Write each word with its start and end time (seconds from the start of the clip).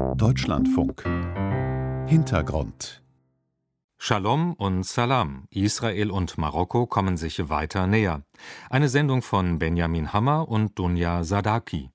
Deutschlandfunk 0.00 1.04
Hintergrund 2.06 3.02
Shalom 3.98 4.54
und 4.54 4.86
Salam. 4.86 5.44
Israel 5.50 6.10
und 6.10 6.38
Marokko 6.38 6.86
kommen 6.86 7.16
sich 7.18 7.50
weiter 7.50 7.86
näher. 7.86 8.22
Eine 8.70 8.88
Sendung 8.88 9.20
von 9.20 9.58
Benjamin 9.58 10.12
Hammer 10.12 10.48
und 10.48 10.78
Dunja 10.78 11.22
Sadaki. 11.22 11.90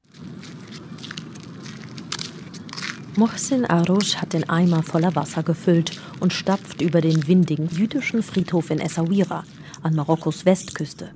Mohsin 3.15 3.65
Arouche 3.65 4.21
hat 4.21 4.33
den 4.33 4.47
Eimer 4.49 4.83
voller 4.83 5.15
Wasser 5.15 5.41
gefüllt 5.41 5.99
und 6.19 6.31
stapft 6.31 6.81
über 6.81 7.01
den 7.01 7.27
windigen 7.27 7.67
jüdischen 7.69 8.21
Friedhof 8.21 8.69
in 8.69 8.79
Essaouira 8.79 9.43
an 9.85 9.93
Marokkos 9.93 10.47
Westküste. 10.47 11.11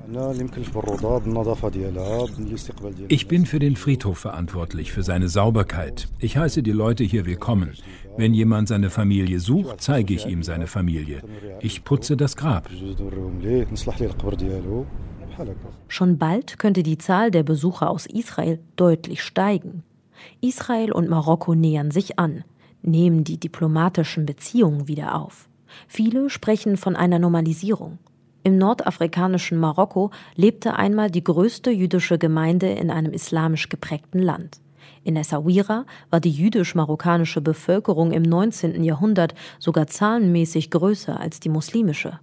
Ich 3.08 3.28
bin 3.28 3.46
für 3.48 3.58
den 3.58 3.76
Friedhof 3.76 4.20
verantwortlich, 4.20 4.92
für 4.92 5.02
seine 5.02 5.28
Sauberkeit. 5.28 6.08
Ich 6.20 6.38
heiße 6.38 6.62
die 6.62 6.72
Leute 6.72 7.04
hier 7.04 7.26
willkommen. 7.26 7.74
Wenn 8.16 8.36
jemand 8.36 8.68
seine 8.68 8.92
Familie 8.92 9.40
sucht, 9.40 9.82
zeige 9.82 10.14
ich 10.14 10.28
ihm 10.28 10.44
seine 10.44 10.68
Familie. 10.68 11.24
Ich 11.62 11.84
putze 11.84 12.16
das 12.16 12.38
Grab. 12.38 12.70
Schon 15.88 16.18
bald 16.20 16.60
könnte 16.60 16.84
die 16.84 17.00
Zahl 17.00 17.32
der 17.32 17.44
Besucher 17.44 17.90
aus 17.90 18.06
Israel 18.06 18.60
deutlich 18.76 19.24
steigen. 19.24 19.82
Israel 20.42 20.92
und 20.92 21.10
Marokko 21.10 21.56
nähern 21.56 21.90
sich 21.90 22.20
an, 22.20 22.44
nehmen 22.84 23.24
die 23.24 23.40
diplomatischen 23.40 24.28
Beziehungen 24.28 24.88
wieder 24.88 25.16
auf. 25.16 25.50
Viele 25.88 26.30
sprechen 26.30 26.78
von 26.78 26.96
einer 26.96 27.18
Normalisierung. 27.18 27.98
Im 28.44 28.58
nordafrikanischen 28.58 29.58
Marokko 29.58 30.12
lebte 30.36 30.76
einmal 30.76 31.12
die 31.12 31.24
größte 31.24 31.72
jüdische 31.72 32.18
Gemeinde 32.18 32.70
in 32.70 32.90
einem 32.90 33.12
islamisch 33.12 33.68
geprägten 33.68 34.20
Land. 34.20 34.62
In 35.04 35.16
Essaouira 35.16 35.86
war 36.10 36.20
die 36.20 36.32
jüdisch-marokkanische 36.32 37.42
Bevölkerung 37.42 38.12
im 38.12 38.24
19. 38.24 38.84
Jahrhundert 38.84 39.34
sogar 39.60 39.88
zahlenmäßig 39.88 40.72
größer 40.72 41.20
als 41.20 41.40
die 41.40 41.50
muslimische. 41.50 42.20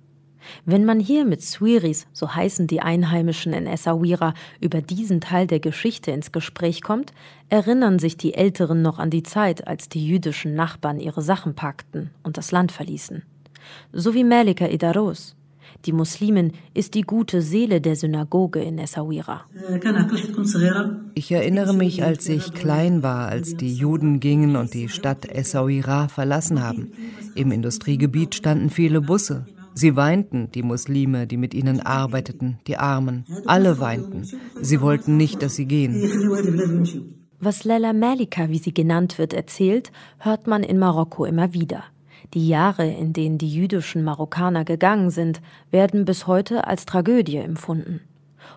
Wenn 0.65 0.85
man 0.85 1.01
hier 1.01 1.25
mit 1.25 1.43
Swiris, 1.43 2.07
so 2.13 2.35
heißen 2.35 2.67
die 2.67 2.81
Einheimischen 2.81 3.53
in 3.53 3.67
Essaouira, 3.67 4.35
über 4.61 4.81
diesen 4.81 5.21
Teil 5.21 5.47
der 5.47 5.61
Geschichte 5.61 6.13
ins 6.13 6.33
Gespräch 6.33 6.83
kommt, 6.83 7.13
erinnern 7.49 7.99
sich 7.99 8.17
die 8.17 8.35
Älteren 8.35 8.83
noch 8.83 8.99
an 8.99 9.11
die 9.11 9.23
Zeit, 9.23 9.67
als 9.67 9.89
die 9.89 10.07
jüdischen 10.07 10.55
Nachbarn 10.55 11.01
ihre 11.01 11.23
Sachen 11.23 11.55
packten 11.55 12.11
und 12.23 12.37
das 12.37 12.53
Land 12.53 12.73
verließen. 12.73 13.23
So 13.93 14.15
wie 14.15 14.25
Malika 14.25 14.67
Idaros. 14.67 15.36
Die 15.85 15.93
Muslimin 15.93 16.53
ist 16.75 16.95
die 16.95 17.03
gute 17.03 17.43
Seele 17.43 17.81
der 17.81 17.97
Synagoge 17.97 18.61
in 18.61 18.79
Essaouira. 18.79 19.43
Ich 21.15 21.31
erinnere 21.33 21.75
mich, 21.75 22.03
als 22.03 22.29
ich 22.29 22.53
klein 22.55 23.03
war, 23.03 23.29
als 23.29 23.57
die 23.57 23.75
Juden 23.75 24.21
gingen 24.21 24.57
und 24.57 24.75
die 24.75 24.89
Stadt 24.89 25.27
Essaouira 25.27 26.09
verlassen 26.09 26.63
haben. 26.63 26.93
Im 27.35 27.53
Industriegebiet 27.53 28.35
standen 28.35 28.71
viele 28.71 29.01
Busse. 29.01 29.47
Sie 29.75 29.95
weinten, 29.95 30.51
die 30.53 30.63
Muslime, 30.63 31.27
die 31.27 31.37
mit 31.37 31.53
ihnen 31.53 31.81
arbeiteten, 31.81 32.59
die 32.67 32.79
Armen. 32.79 33.27
Alle 33.45 33.79
weinten. 33.79 34.25
Sie 34.63 34.81
wollten 34.81 35.19
nicht, 35.19 35.43
dass 35.43 35.55
sie 35.55 35.67
gehen. 35.67 35.95
Was 37.39 37.65
Lella 37.65 37.93
Malika, 37.93 38.49
wie 38.49 38.57
sie 38.57 38.73
genannt 38.73 39.19
wird, 39.19 39.35
erzählt, 39.35 39.93
hört 40.19 40.47
man 40.47 40.63
in 40.63 40.79
Marokko 40.79 41.27
immer 41.27 41.53
wieder. 41.53 41.85
Die 42.35 42.49
Jahre, 42.49 42.87
in 42.87 43.13
denen 43.13 43.39
die 43.39 43.53
jüdischen 43.53 44.05
Marokkaner 44.05 44.65
gegangen 44.65 45.11
sind, 45.11 45.41
werden 45.71 46.05
bis 46.05 46.27
heute 46.27 46.67
als 46.67 46.87
Tragödie 46.87 47.39
empfunden. 47.39 48.01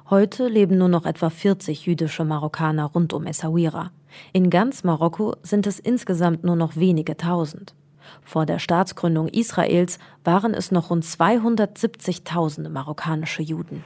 Heute 0.10 0.48
leben 0.48 0.78
nur 0.78 0.90
noch 0.90 1.06
etwa 1.06 1.30
40 1.30 1.86
jüdische 1.86 2.26
Marokkaner 2.26 2.86
rund 2.86 3.14
um 3.14 3.26
Essaouira. 3.26 3.92
In 4.34 4.50
ganz 4.50 4.84
Marokko 4.84 5.36
sind 5.44 5.68
es 5.68 5.80
insgesamt 5.80 6.44
nur 6.44 6.56
noch 6.56 6.76
wenige 6.76 7.16
tausend. 7.16 7.76
Vor 8.24 8.46
der 8.46 8.60
Staatsgründung 8.60 9.28
Israels 9.28 10.00
waren 10.24 10.54
es 10.54 10.72
noch 10.72 10.90
rund 10.90 11.04
270.000 11.04 12.70
marokkanische 12.70 13.42
Juden. 13.42 13.84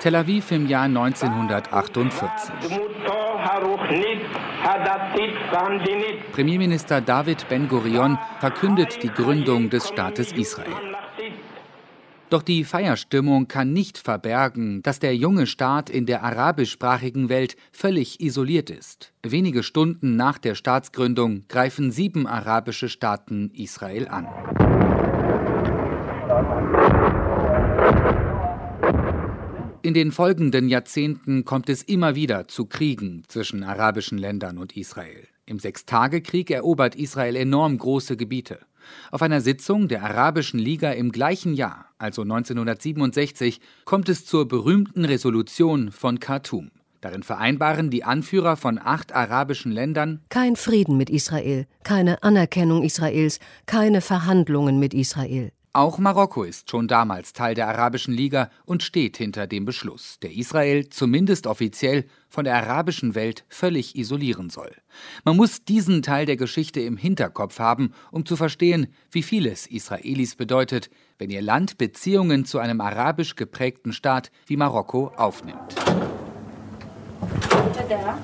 Tel 0.00 0.14
Aviv 0.14 0.52
im 0.52 0.66
Jahr 0.66 0.84
1948. 0.84 2.54
Premierminister 6.32 7.00
David 7.00 7.48
Ben-Gurion 7.48 8.18
verkündet 8.38 9.02
die 9.02 9.08
Gründung 9.08 9.70
des 9.70 9.88
Staates 9.88 10.32
Israel. 10.32 10.99
Doch 12.30 12.42
die 12.42 12.62
Feierstimmung 12.62 13.48
kann 13.48 13.72
nicht 13.72 13.98
verbergen, 13.98 14.82
dass 14.84 15.00
der 15.00 15.16
junge 15.16 15.48
Staat 15.48 15.90
in 15.90 16.06
der 16.06 16.22
arabischsprachigen 16.22 17.28
Welt 17.28 17.56
völlig 17.72 18.20
isoliert 18.20 18.70
ist. 18.70 19.12
Wenige 19.24 19.64
Stunden 19.64 20.14
nach 20.14 20.38
der 20.38 20.54
Staatsgründung 20.54 21.42
greifen 21.48 21.90
sieben 21.90 22.28
arabische 22.28 22.88
Staaten 22.88 23.50
Israel 23.52 24.06
an. 24.06 24.28
In 29.82 29.94
den 29.94 30.12
folgenden 30.12 30.68
Jahrzehnten 30.68 31.44
kommt 31.44 31.68
es 31.68 31.82
immer 31.82 32.14
wieder 32.14 32.46
zu 32.46 32.66
Kriegen 32.66 33.24
zwischen 33.26 33.64
arabischen 33.64 34.18
Ländern 34.18 34.58
und 34.58 34.76
Israel. 34.76 35.26
Im 35.50 35.58
Sechstagekrieg 35.58 36.52
erobert 36.52 36.94
Israel 36.94 37.34
enorm 37.34 37.76
große 37.76 38.16
Gebiete. 38.16 38.60
Auf 39.10 39.20
einer 39.20 39.40
Sitzung 39.40 39.88
der 39.88 40.04
Arabischen 40.04 40.60
Liga 40.60 40.92
im 40.92 41.10
gleichen 41.10 41.54
Jahr, 41.54 41.86
also 41.98 42.22
1967, 42.22 43.60
kommt 43.84 44.08
es 44.08 44.24
zur 44.24 44.46
berühmten 44.46 45.04
Resolution 45.04 45.90
von 45.90 46.20
Khartoum. 46.20 46.70
Darin 47.00 47.24
vereinbaren 47.24 47.90
die 47.90 48.04
Anführer 48.04 48.56
von 48.56 48.78
acht 48.78 49.12
arabischen 49.12 49.72
Ländern 49.72 50.20
kein 50.28 50.54
Frieden 50.54 50.96
mit 50.96 51.10
Israel, 51.10 51.66
keine 51.82 52.22
Anerkennung 52.22 52.84
Israels, 52.84 53.40
keine 53.66 54.02
Verhandlungen 54.02 54.78
mit 54.78 54.94
Israel. 54.94 55.50
Auch 55.72 55.98
Marokko 55.98 56.42
ist 56.42 56.68
schon 56.68 56.88
damals 56.88 57.32
Teil 57.32 57.54
der 57.54 57.68
Arabischen 57.68 58.12
Liga 58.12 58.50
und 58.64 58.82
steht 58.82 59.16
hinter 59.16 59.46
dem 59.46 59.64
Beschluss, 59.64 60.18
der 60.20 60.32
Israel 60.32 60.88
zumindest 60.88 61.46
offiziell 61.46 62.06
von 62.28 62.44
der 62.44 62.56
arabischen 62.56 63.14
Welt 63.14 63.44
völlig 63.48 63.94
isolieren 63.94 64.50
soll. 64.50 64.72
Man 65.24 65.36
muss 65.36 65.64
diesen 65.64 66.02
Teil 66.02 66.26
der 66.26 66.36
Geschichte 66.36 66.80
im 66.80 66.96
Hinterkopf 66.96 67.60
haben, 67.60 67.92
um 68.10 68.26
zu 68.26 68.34
verstehen, 68.34 68.88
wie 69.12 69.22
viel 69.22 69.46
es 69.46 69.68
Israelis 69.68 70.34
bedeutet, 70.34 70.90
wenn 71.18 71.30
ihr 71.30 71.40
Land 71.40 71.78
Beziehungen 71.78 72.44
zu 72.44 72.58
einem 72.58 72.80
arabisch 72.80 73.36
geprägten 73.36 73.92
Staat 73.92 74.32
wie 74.46 74.56
Marokko 74.56 75.12
aufnimmt. 75.16 75.76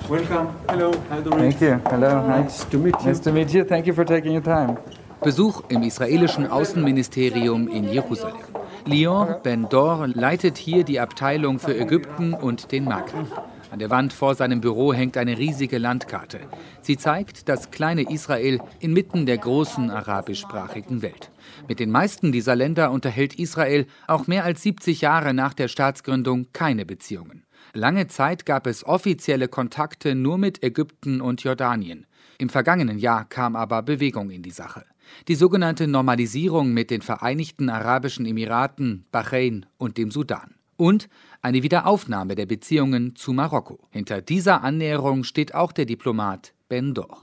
Welcome. 0.09 0.49
Hello. 0.69 0.91
How 1.09 1.23
do 1.23 1.31
Thank 1.31 1.61
you. 1.61 1.78
Hello. 1.91 2.27
Nice 2.27 2.69
to 2.69 2.78
meet 2.78 2.97
you. 3.01 3.07
Nice 3.07 3.21
to 3.21 3.31
meet 3.31 3.53
you. 3.53 3.65
Thank 3.65 3.87
you 3.87 3.95
for 3.95 4.05
taking 4.05 4.33
your 4.33 4.43
time. 4.43 4.78
Besuch 5.27 5.65
im 5.71 5.83
israelischen 5.83 6.47
Außenministerium 6.47 7.67
in 7.67 7.93
Jerusalem. 7.93 8.37
Lior 8.85 9.41
Ben-Dor 9.43 10.07
leitet 10.15 10.57
hier 10.57 10.85
die 10.85 11.01
Abteilung 11.01 11.59
für 11.59 11.77
Ägypten 11.77 12.33
und 12.33 12.71
den 12.71 12.85
Maghreb. 12.85 13.27
An 13.73 13.81
der 13.81 13.91
Wand 13.91 14.13
vor 14.13 14.37
seinem 14.37 14.61
Büro 14.61 14.95
hängt 14.95 15.17
eine 15.17 15.37
riesige 15.37 15.79
Landkarte. 15.79 16.39
Sie 16.81 16.97
zeigt 16.97 17.49
das 17.49 17.73
kleine 17.73 18.09
Israel 18.09 18.61
inmitten 18.79 19.27
der 19.27 19.39
großen 19.39 19.91
arabischsprachigen 19.91 21.03
Welt. 21.03 21.33
Mit 21.67 21.81
den 21.81 21.91
meisten 21.91 22.31
dieser 22.31 22.55
Länder 22.55 22.93
unterhält 22.93 23.35
Israel 23.35 23.89
auch 24.07 24.29
mehr 24.29 24.45
als 24.45 24.63
70 24.63 25.01
Jahre 25.01 25.35
nach 25.35 25.55
der 25.55 25.67
Staatsgründung 25.67 26.53
keine 26.53 26.87
Beziehungen. 26.87 27.43
Lange 27.73 28.07
Zeit 28.07 28.47
gab 28.47 28.69
es 28.69 28.87
offizielle 28.87 29.49
Kontakte 29.49 30.15
nur 30.15 30.39
mit 30.39 30.63
Ägypten 30.63 31.21
und 31.21 31.43
Jordanien. 31.43 32.07
Im 32.39 32.49
vergangenen 32.49 32.99
Jahr 32.99 33.25
kam 33.25 33.57
aber 33.57 33.83
Bewegung 33.83 34.31
in 34.31 34.43
die 34.45 34.51
Sache. 34.53 34.85
Die 35.28 35.34
sogenannte 35.34 35.87
Normalisierung 35.87 36.72
mit 36.72 36.91
den 36.91 37.03
Vereinigten 37.03 37.69
Arabischen 37.69 38.27
Emiraten, 38.27 39.05
Bahrain 39.11 39.67
und 39.78 39.99
dem 39.99 40.11
Sudan. 40.11 40.55
Und 40.77 41.09
eine 41.43 41.62
Wiederaufnahme 41.62 42.34
der 42.34 42.47
Beziehungen 42.47 43.16
zu 43.16 43.33
Marokko. 43.33 43.78
Hinter 43.91 44.21
dieser 44.21 44.62
Annäherung 44.62 45.25
steht 45.25 45.54
auch 45.54 45.72
der 45.72 45.86
Diplomat 45.86 46.53
Ben 46.69 46.95
Dor. 46.95 47.22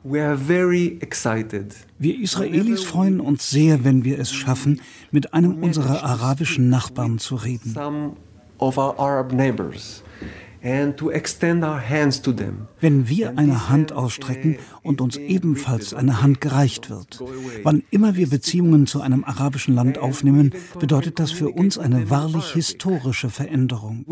Wir 1.99 2.19
Israelis 2.19 2.83
freuen 2.85 3.19
uns 3.19 3.49
sehr, 3.49 3.83
wenn 3.83 4.05
wir 4.05 4.17
es 4.17 4.31
schaffen, 4.31 4.79
mit 5.11 5.33
einem 5.33 5.61
unserer 5.61 6.03
arabischen 6.03 6.69
Nachbarn 6.69 7.19
zu 7.19 7.35
reden. 7.35 7.75
Wenn 12.79 13.09
wir 13.09 13.37
eine 13.37 13.69
Hand 13.69 13.91
ausstrecken 13.91 14.57
und 14.81 15.01
uns 15.01 15.17
ebenfalls 15.17 15.93
eine 15.93 16.21
Hand 16.21 16.39
gereicht 16.39 16.89
wird. 16.89 17.21
Wann 17.63 17.83
immer 17.91 18.15
wir 18.15 18.29
Beziehungen 18.29 18.87
zu 18.87 19.01
einem 19.01 19.25
arabischen 19.25 19.75
Land 19.75 19.97
aufnehmen, 19.97 20.53
bedeutet 20.79 21.19
das 21.19 21.31
für 21.31 21.49
uns 21.49 21.77
eine 21.77 22.09
wahrlich 22.09 22.53
historische 22.53 23.29
Veränderung. 23.29 24.05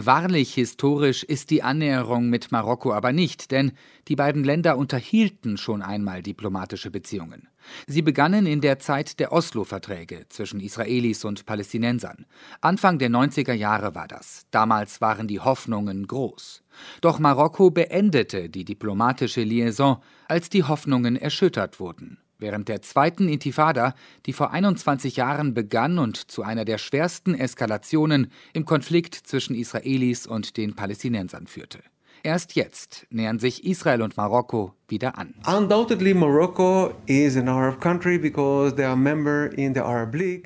Wahrlich 0.00 0.54
historisch 0.54 1.24
ist 1.24 1.50
die 1.50 1.64
Annäherung 1.64 2.28
mit 2.28 2.52
Marokko 2.52 2.92
aber 2.92 3.12
nicht, 3.12 3.50
denn 3.50 3.72
die 4.06 4.14
beiden 4.14 4.44
Länder 4.44 4.78
unterhielten 4.78 5.56
schon 5.56 5.82
einmal 5.82 6.22
diplomatische 6.22 6.92
Beziehungen. 6.92 7.48
Sie 7.88 8.02
begannen 8.02 8.46
in 8.46 8.60
der 8.60 8.78
Zeit 8.78 9.18
der 9.18 9.32
Oslo-Verträge 9.32 10.26
zwischen 10.28 10.60
Israelis 10.60 11.24
und 11.24 11.46
Palästinensern. 11.46 12.26
Anfang 12.60 13.00
der 13.00 13.10
90er 13.10 13.54
Jahre 13.54 13.96
war 13.96 14.06
das. 14.06 14.46
Damals 14.52 15.00
waren 15.00 15.26
die 15.26 15.40
Hoffnungen 15.40 16.06
groß. 16.06 16.62
Doch 17.00 17.18
Marokko 17.18 17.70
beendete 17.70 18.48
die 18.48 18.64
diplomatische 18.64 19.42
Liaison, 19.42 20.00
als 20.28 20.48
die 20.48 20.62
Hoffnungen 20.62 21.16
erschüttert 21.16 21.80
wurden. 21.80 22.18
Während 22.38 22.68
der 22.68 22.82
zweiten 22.82 23.28
Intifada, 23.28 23.94
die 24.26 24.32
vor 24.32 24.52
21 24.52 25.16
Jahren 25.16 25.54
begann 25.54 25.98
und 25.98 26.16
zu 26.30 26.42
einer 26.42 26.64
der 26.64 26.78
schwersten 26.78 27.34
Eskalationen 27.34 28.30
im 28.52 28.64
Konflikt 28.64 29.14
zwischen 29.14 29.56
Israelis 29.56 30.26
und 30.26 30.56
den 30.56 30.76
Palästinensern 30.76 31.48
führte. 31.48 31.80
Erst 32.22 32.54
jetzt 32.54 33.06
nähern 33.10 33.40
sich 33.40 33.64
Israel 33.64 34.02
und 34.02 34.16
Marokko 34.16 34.74
wieder 34.88 35.18
an. 35.18 35.34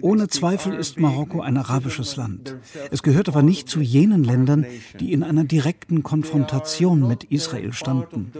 Ohne 0.03 0.29
Zweifel 0.29 0.75
ist 0.75 1.01
Marokko 1.01 1.41
ein 1.41 1.57
arabisches 1.57 2.17
Land. 2.17 2.57
Es 2.91 3.03
gehört 3.03 3.29
aber 3.29 3.43
nicht 3.43 3.69
zu 3.69 3.81
jenen 3.81 4.25
Ländern, 4.25 4.67
die 4.99 5.13
in 5.13 5.23
einer 5.23 5.45
direkten 5.45 6.03
Konfrontation 6.03 7.07
mit 7.07 7.25
Israel 7.25 7.73
standen. 7.73 8.33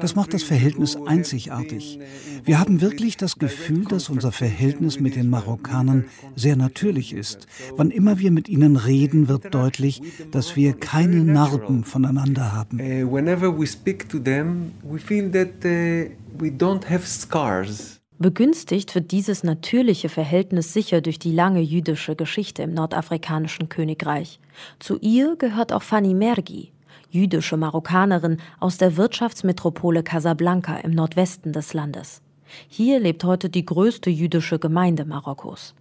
Das 0.00 0.14
macht 0.14 0.32
das 0.34 0.42
Verhältnis 0.42 0.96
einzigartig. 1.06 1.98
Wir 2.44 2.60
haben 2.60 2.80
wirklich 2.80 3.16
das 3.16 3.38
Gefühl, 3.38 3.84
dass 3.84 4.08
unser 4.08 4.32
Verhältnis 4.32 5.00
mit 5.00 5.16
den 5.16 5.28
Marokkanern 5.28 6.04
sehr 6.36 6.56
natürlich 6.56 7.12
ist. 7.12 7.46
Wann 7.76 7.90
immer 7.90 8.18
wir 8.18 8.30
mit 8.30 8.48
ihnen 8.48 8.76
reden, 8.76 9.28
wird 9.28 9.54
deutlich, 9.54 10.02
dass 10.30 10.56
wir 10.56 10.74
keine 10.74 11.24
Narben 11.24 11.84
voneinander 11.84 12.52
haben. 12.52 12.78
Uh, 12.80 13.10
whenever 13.10 13.58
we 13.58 13.66
speak 13.66 14.08
to 14.08 14.18
them, 14.18 14.72
we 14.82 14.98
feel 14.98 15.30
that 15.32 15.47
that 15.48 15.64
uh, 15.64 16.10
we 16.38 16.50
don't 16.50 16.88
have 16.88 17.06
scars. 17.06 18.00
Begünstigt 18.20 18.94
wird 18.96 19.12
dieses 19.12 19.44
natürliche 19.44 20.08
Verhältnis 20.08 20.72
sicher 20.72 21.00
durch 21.00 21.20
die 21.20 21.32
lange 21.32 21.60
jüdische 21.60 22.16
Geschichte 22.16 22.64
im 22.64 22.74
nordafrikanischen 22.74 23.68
Königreich. 23.68 24.40
Zu 24.80 24.98
ihr 24.98 25.36
gehört 25.36 25.72
auch 25.72 25.82
Fanny 25.82 26.14
Mergi, 26.14 26.72
jüdische 27.10 27.56
Marokkanerin 27.56 28.38
aus 28.58 28.76
der 28.76 28.96
Wirtschaftsmetropole 28.96 30.02
Casablanca 30.02 30.78
im 30.78 30.90
Nordwesten 30.90 31.52
des 31.52 31.74
Landes. 31.74 32.20
Hier 32.66 32.98
lebt 32.98 33.22
heute 33.22 33.50
die 33.50 33.64
größte 33.64 34.10
jüdische 34.10 34.58
Gemeinde 34.58 35.04
Marokkos. 35.04 35.74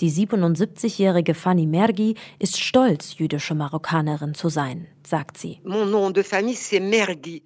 Die 0.00 0.10
77-jährige 0.10 1.34
Fanny 1.34 1.66
Mergi 1.66 2.16
ist 2.38 2.58
stolz, 2.58 3.18
jüdische 3.18 3.54
Marokkanerin 3.54 4.34
zu 4.34 4.48
sein, 4.48 4.86
sagt 5.06 5.38
sie. 5.38 5.60
Mon 5.64 5.90
nom 5.90 6.12
de 6.12 6.24
famille 6.24 6.56
c'est 6.56 6.80
Mergi. 6.80 7.42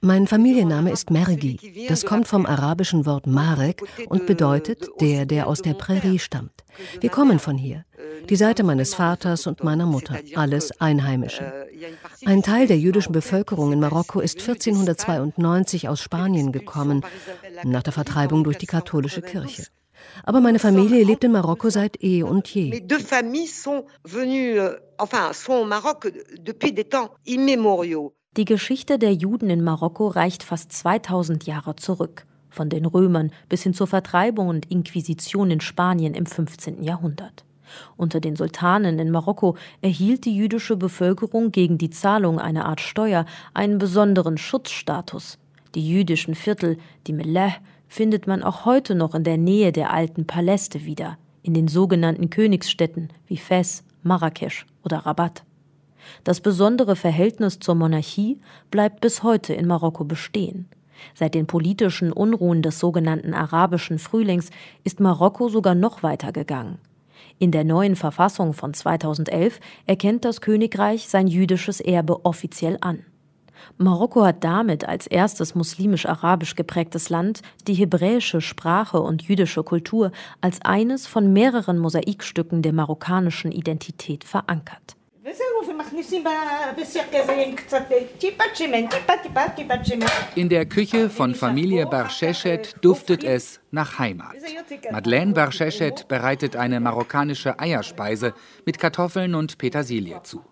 Mein 0.00 0.26
Familienname 0.26 0.90
ist 0.90 1.10
Mergi. 1.12 1.86
Das 1.88 2.04
kommt 2.04 2.26
vom 2.26 2.46
arabischen 2.46 3.06
Wort 3.06 3.28
Marek 3.28 3.84
und 4.08 4.26
bedeutet 4.26 4.88
der, 5.00 5.24
der 5.24 5.46
aus 5.46 5.62
der 5.62 5.74
Prärie 5.74 6.18
stammt. 6.18 6.64
Wir 7.00 7.10
kommen 7.10 7.38
von 7.38 7.56
hier. 7.56 7.84
Die 8.28 8.34
Seite 8.34 8.64
meines 8.64 8.94
Vaters 8.94 9.46
und 9.46 9.62
meiner 9.62 9.86
Mutter, 9.86 10.18
alles 10.34 10.80
Einheimische. 10.80 11.52
Ein 12.26 12.42
Teil 12.42 12.66
der 12.66 12.78
jüdischen 12.78 13.12
Bevölkerung 13.12 13.72
in 13.72 13.78
Marokko 13.78 14.18
ist 14.18 14.40
1492 14.40 15.88
aus 15.88 16.00
Spanien 16.00 16.50
gekommen, 16.50 17.04
nach 17.62 17.84
der 17.84 17.92
Vertreibung 17.92 18.42
durch 18.42 18.58
die 18.58 18.66
katholische 18.66 19.22
Kirche. 19.22 19.66
Aber 20.24 20.40
meine 20.40 20.58
Familie 20.58 21.04
lebt 21.04 21.24
in 21.24 21.32
Marokko 21.32 21.70
seit 21.70 22.02
eh 22.02 22.22
und 22.22 22.48
je. 22.48 22.72
Euh, 22.72 22.80
Die 28.36 28.44
Geschichte 28.44 28.98
der 28.98 29.12
Juden 29.12 29.50
in 29.50 29.62
Marokko 29.62 30.08
reicht 30.08 30.42
fast 30.42 30.72
2000 30.72 31.46
Jahre 31.46 31.76
zurück, 31.76 32.26
von 32.48 32.68
den 32.68 32.86
Römern 32.86 33.30
bis 33.48 33.62
hin 33.62 33.74
zur 33.74 33.86
Vertreibung 33.86 34.48
und 34.48 34.70
Inquisition 34.70 35.50
in 35.50 35.60
Spanien 35.60 36.14
im 36.14 36.26
15. 36.26 36.82
Jahrhundert. 36.82 37.44
Unter 37.96 38.20
den 38.20 38.36
Sultanen 38.36 38.98
in 38.98 39.10
Marokko 39.10 39.56
erhielt 39.80 40.24
die 40.24 40.34
jüdische 40.34 40.76
Bevölkerung 40.76 41.52
gegen 41.52 41.78
die 41.78 41.90
Zahlung 41.90 42.38
einer 42.38 42.66
Art 42.66 42.80
Steuer 42.80 43.26
einen 43.54 43.78
besonderen 43.78 44.38
Schutzstatus. 44.38 45.38
Die 45.74 45.88
jüdischen 45.88 46.34
Viertel, 46.34 46.76
die 47.06 47.12
Meleh, 47.12 47.52
findet 47.92 48.26
man 48.26 48.42
auch 48.42 48.64
heute 48.64 48.94
noch 48.94 49.14
in 49.14 49.22
der 49.22 49.36
Nähe 49.36 49.70
der 49.70 49.92
alten 49.92 50.26
Paläste 50.26 50.86
wieder, 50.86 51.18
in 51.42 51.52
den 51.52 51.68
sogenannten 51.68 52.30
Königsstädten 52.30 53.10
wie 53.26 53.36
Fes, 53.36 53.84
Marrakesch 54.02 54.64
oder 54.82 55.00
Rabat. 55.00 55.44
Das 56.24 56.40
besondere 56.40 56.96
Verhältnis 56.96 57.58
zur 57.58 57.74
Monarchie 57.74 58.40
bleibt 58.70 59.02
bis 59.02 59.22
heute 59.22 59.52
in 59.52 59.66
Marokko 59.66 60.04
bestehen. 60.04 60.68
Seit 61.14 61.34
den 61.34 61.46
politischen 61.46 62.14
Unruhen 62.14 62.62
des 62.62 62.78
sogenannten 62.78 63.34
arabischen 63.34 63.98
Frühlings 63.98 64.48
ist 64.84 64.98
Marokko 64.98 65.50
sogar 65.50 65.74
noch 65.74 66.02
weiter 66.02 66.32
gegangen. 66.32 66.78
In 67.38 67.50
der 67.50 67.64
neuen 67.64 67.94
Verfassung 67.94 68.54
von 68.54 68.72
2011 68.72 69.60
erkennt 69.84 70.24
das 70.24 70.40
Königreich 70.40 71.08
sein 71.08 71.26
jüdisches 71.26 71.80
Erbe 71.80 72.24
offiziell 72.24 72.78
an. 72.80 73.04
Marokko 73.78 74.24
hat 74.24 74.44
damit 74.44 74.86
als 74.88 75.06
erstes 75.06 75.54
muslimisch-arabisch 75.54 76.54
geprägtes 76.54 77.10
Land 77.10 77.42
die 77.66 77.74
hebräische 77.74 78.40
Sprache 78.40 79.00
und 79.00 79.22
jüdische 79.22 79.62
Kultur 79.62 80.12
als 80.40 80.60
eines 80.62 81.06
von 81.06 81.32
mehreren 81.32 81.78
Mosaikstücken 81.78 82.62
der 82.62 82.72
marokkanischen 82.72 83.52
Identität 83.52 84.24
verankert. 84.24 84.96
In 90.34 90.48
der 90.48 90.66
Küche 90.66 91.10
von 91.10 91.34
Familie 91.34 91.86
Barchechet 91.86 92.74
duftet 92.80 93.22
es 93.22 93.60
nach 93.70 93.98
Heimat. 93.98 94.34
Madeleine 94.90 95.32
Barchechet 95.32 96.08
bereitet 96.08 96.56
eine 96.56 96.80
marokkanische 96.80 97.58
Eierspeise 97.58 98.34
mit 98.66 98.78
Kartoffeln 98.78 99.36
und 99.36 99.58
Petersilie 99.58 100.20
zu. 100.24 100.42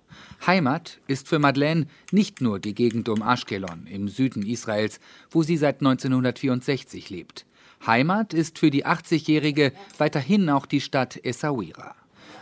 Heimat 0.47 0.99
ist 1.07 1.29
für 1.29 1.39
Madeleine 1.39 1.87
nicht 2.13 2.41
nur 2.41 2.59
die 2.59 2.75
Gegend 2.75 3.09
um 3.09 3.23
Ashkelon 3.23 3.87
im 3.87 4.09
Süden 4.09 4.45
Israels, 4.45 5.01
wo 5.31 5.43
sie 5.43 5.57
seit 5.57 5.81
1964 5.81 7.11
lebt. 7.11 7.47
Heimat 7.87 8.35
ist 8.35 8.59
für 8.59 8.71
die 8.71 8.85
80-Jährige 8.85 9.73
weiterhin 9.99 10.51
auch 10.51 10.67
die 10.67 10.81
Stadt 10.81 11.19
Essaouira. 11.25 11.95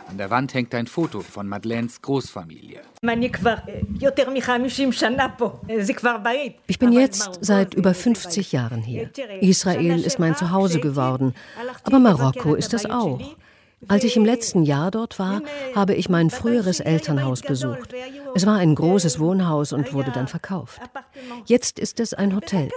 An 0.09 0.17
der 0.17 0.31
Wand 0.31 0.55
hängt 0.55 0.73
ein 0.73 0.87
Foto 0.87 1.21
von 1.21 1.47
Madeleines 1.47 2.01
Großfamilie. 2.01 2.81
Ich 6.67 6.79
bin 6.79 6.91
jetzt 6.91 7.29
seit 7.41 7.73
über 7.75 7.93
50 7.93 8.51
Jahren 8.51 8.81
hier. 8.81 9.11
Israel 9.41 10.03
ist 10.03 10.17
mein 10.17 10.35
Zuhause 10.35 10.79
geworden, 10.79 11.35
aber 11.83 11.99
Marokko 11.99 12.55
ist 12.55 12.73
es 12.73 12.89
auch. 12.89 13.19
Als 13.87 14.03
ich 14.03 14.17
im 14.17 14.25
letzten 14.25 14.63
Jahr 14.63 14.91
dort 14.91 15.19
war, 15.19 15.41
habe 15.75 15.95
ich 15.95 16.09
mein 16.09 16.29
früheres 16.29 16.79
Elternhaus 16.79 17.41
besucht. 17.41 17.93
Es 18.35 18.45
war 18.45 18.57
ein 18.57 18.75
großes 18.75 19.19
Wohnhaus 19.19 19.73
und 19.73 19.93
wurde 19.93 20.11
dann 20.11 20.27
verkauft. 20.27 20.81
Jetzt 21.45 21.79
ist 21.79 21.99
es 21.99 22.13
ein 22.13 22.35
Hotel. 22.35 22.69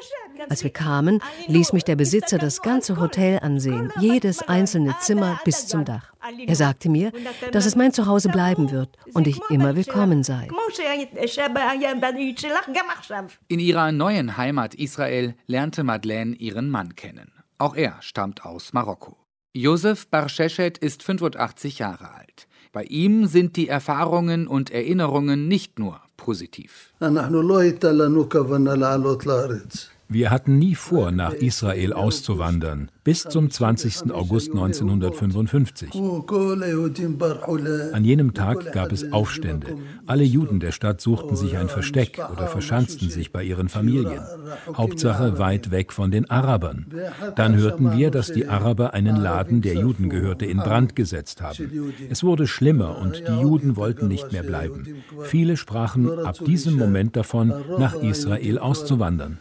Als 0.49 0.63
wir 0.63 0.71
kamen, 0.71 1.21
ließ 1.47 1.73
mich 1.73 1.85
der 1.85 1.97
Besitzer 1.97 2.39
das 2.39 2.63
ganze 2.63 2.99
Hotel 2.99 3.39
ansehen, 3.41 3.93
jedes 4.01 4.43
einzelne 4.43 4.95
Zimmer 5.01 5.41
bis 5.45 5.67
zum 5.67 5.85
Dach. 5.85 6.13
Er 6.47 6.57
sagte 6.57 6.89
mir, 6.89 7.13
dass 7.53 7.67
es 7.67 7.77
mein 7.77 7.93
Zuhause 7.93 8.29
bleiben 8.29 8.71
wird 8.71 8.97
und 9.13 9.27
ich 9.27 9.41
immer 9.51 9.77
willkommen 9.77 10.23
sei. 10.23 10.49
In 13.49 13.59
ihrer 13.59 13.93
neuen 13.93 14.37
Heimat 14.37 14.75
Israel 14.75 15.35
lernte 15.47 15.85
Madeleine 15.85 16.35
ihren 16.37 16.71
Mann 16.71 16.95
kennen. 16.95 17.33
Auch 17.59 17.75
er 17.77 17.97
stammt 18.01 18.45
aus 18.45 18.73
Marokko. 18.73 19.22
Josef 19.55 20.07
Barsheshet 20.07 20.79
ist 20.79 21.03
85 21.03 21.79
Jahre 21.79 22.15
alt. 22.15 22.49
Bei 22.73 22.85
ihm 22.85 23.27
sind 23.27 23.57
die 23.57 23.69
Erfahrungen 23.69 24.47
und 24.47 24.71
Erinnerungen 24.71 25.47
nicht 25.47 25.79
nur 25.79 26.01
positiv. 26.17 26.95
Wir 30.09 30.31
hatten 30.31 30.59
nie 30.59 30.75
vor, 30.75 31.11
nach 31.13 31.35
Israel 31.35 31.93
auszuwandern, 31.93 32.91
bis 33.05 33.25
zum 33.25 33.51
20. 33.51 34.13
August 34.13 34.51
1955. 34.51 35.91
An 37.93 38.05
jenem 38.05 38.33
Tag 38.33 38.73
gab 38.73 38.93
es 38.93 39.13
Aufstände. 39.13 39.77
Alle 40.07 40.23
Juden 40.23 40.61
der 40.61 40.71
Stadt 40.73 41.01
suchten 41.01 41.35
sich 41.35 41.57
ein 41.57 41.69
Versteck 41.69 42.21
oder 42.31 42.47
verschanzten 42.47 43.11
sich 43.11 43.33
bei 43.33 43.43
ihren 43.43 43.69
Familien. 43.69 44.21
Hauptsache 44.75 45.39
weit 45.39 45.71
weg 45.73 45.93
von 45.93 46.11
den 46.11 46.31
Arabern. 46.31 46.87
Dann 47.35 47.57
hörten 47.57 47.97
wir, 47.97 48.11
dass 48.11 48.31
die 48.31 48.47
Araber 48.47 48.95
einen 48.95 49.17
Laden, 49.17 49.63
der 49.63 49.75
Juden 49.75 50.09
gehörte, 50.09 50.47
in 50.47 50.59
Brand 50.59 50.95
gesetzt 50.95 51.43
haben. 51.43 51.93
Es 52.09 52.23
wurde 52.23 52.47
schlimmer 52.47 52.99
und 52.99 53.25
die 53.27 53.41
Juden 53.41 53.77
wollten 53.77 54.07
nicht 54.09 54.31
mehr 54.33 54.45
bleiben. 54.45 55.03
Viele 55.23 55.57
sprachen 55.57 56.09
ab 56.21 56.39
diesem 56.45 56.77
Moment 56.77 57.17
davon, 57.17 57.53
nach 57.79 57.95
Israel 57.95 58.59
auszuwandern. 58.59 59.39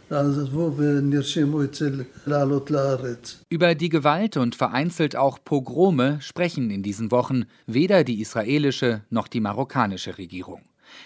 Über 3.51 3.75
die 3.75 3.89
Gewalt 3.89 4.37
und 4.37 4.55
vereinzelt 4.55 5.17
auch 5.17 5.37
Pogrome 5.43 6.21
sprechen 6.21 6.71
in 6.71 6.83
diesen 6.83 7.11
Wochen 7.11 7.43
weder 7.65 8.05
die 8.05 8.21
israelische 8.21 9.03
noch 9.09 9.27
die 9.27 9.41
marokkanische 9.41 10.17
Regierung. 10.17 10.61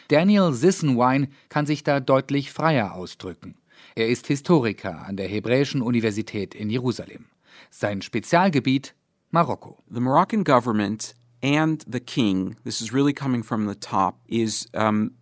Daniel 0.10 0.54
Sissenwine 0.54 1.30
kann 1.50 1.66
sich 1.66 1.84
da 1.84 2.00
deutlich 2.00 2.52
freier 2.52 2.94
ausdrücken. 2.94 3.56
Er 3.96 4.10
ist 4.10 4.28
Historiker 4.28 5.08
an 5.08 5.18
der 5.18 5.28
Hebräischen 5.28 5.82
Universität 5.82 6.54
in 6.54 6.70
Jerusalem. 6.70 7.26
Sein 7.72 8.04
Spezialgebiet 8.04 8.94
Marokko. 9.32 9.80
The 9.90 10.00
Moroccan 10.00 10.44
government 10.44 11.16
and 11.44 11.84
the 11.92 12.00
king, 12.00 12.58
this 12.64 12.80
is 12.80 12.94
really 12.94 13.14
coming 13.14 13.44
from 13.44 13.68
the 13.68 13.80
top, 13.80 14.20
is 14.28 14.68
um, 14.76 15.14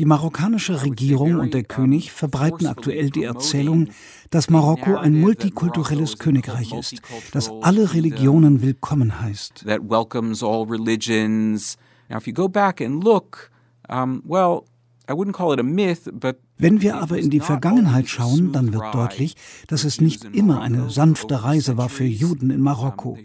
die 0.00 0.06
marokkanische 0.06 0.82
Regierung 0.82 1.34
und 1.34 1.52
der 1.52 1.62
König 1.62 2.10
verbreiten 2.10 2.66
aktuell 2.66 3.10
die 3.10 3.24
Erzählung, 3.24 3.88
dass 4.30 4.48
Marokko 4.48 4.96
ein 4.96 5.20
multikulturelles 5.20 6.16
Königreich 6.18 6.72
ist, 6.72 7.02
das 7.32 7.50
alle 7.60 7.92
Religionen 7.92 8.62
willkommen 8.62 9.20
heißt. 9.20 9.66
Now 12.08 12.16
if 12.16 12.26
you 12.26 12.32
go 12.32 12.48
back 12.48 12.80
and 12.80 13.04
look, 13.04 13.50
um, 13.90 14.22
well, 14.26 14.62
wenn 16.60 16.82
wir 16.82 16.96
aber 16.96 17.18
in 17.18 17.30
die 17.30 17.40
Vergangenheit 17.40 18.08
schauen, 18.08 18.52
dann 18.52 18.72
wird 18.72 18.94
deutlich, 18.94 19.36
dass 19.66 19.84
es 19.84 20.00
nicht 20.00 20.24
immer 20.24 20.60
eine 20.60 20.90
sanfte 20.90 21.42
Reise 21.42 21.76
war 21.76 21.88
für 21.88 22.04
Juden 22.04 22.50
in 22.50 22.60
Marokko. 22.60 23.18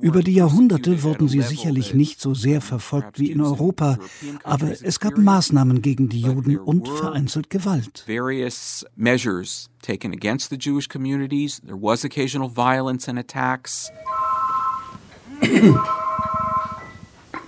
Über 0.00 0.22
die 0.22 0.34
Jahrhunderte 0.34 1.02
wurden 1.02 1.28
sie 1.28 1.42
sicherlich 1.42 1.94
nicht 1.94 2.20
so 2.20 2.34
sehr 2.34 2.60
verfolgt 2.60 3.18
wie 3.18 3.30
in 3.30 3.40
Europa, 3.40 3.98
aber 4.44 4.72
es 4.82 5.00
gab 5.00 5.16
Maßnahmen 5.16 5.82
gegen 5.82 6.08
die 6.08 6.20
Juden 6.20 6.58
und 6.58 6.88
vereinzelt 6.88 7.50
Gewalt. 7.50 8.04
Various 8.06 8.84
measures 8.96 9.70
taken 9.82 10.12
against 10.12 10.50
the 10.50 10.56
Jewish 10.56 10.88
communities. 10.88 11.60
There 11.64 11.80
was 11.80 12.04
occasional 12.04 12.48
violence 12.48 13.08
and 13.08 13.18
attacks. 13.18 13.90